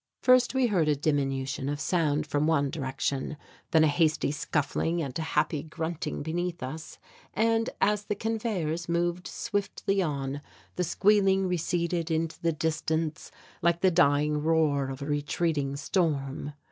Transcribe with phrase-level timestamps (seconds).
[0.23, 3.37] First we heard a diminution of sound from one direction,
[3.69, 6.97] then a hasty scuffling and a happy grunting beneath us
[7.35, 10.41] and, as the conveyors moved swiftly on,
[10.75, 13.29] the squealing receded into the distance
[13.61, 16.53] like the dying roar of a retreating storm.